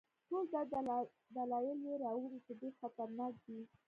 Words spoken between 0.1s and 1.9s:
ټول دا دلایل